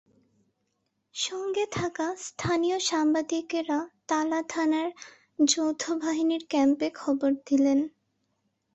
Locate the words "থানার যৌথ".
4.49-5.81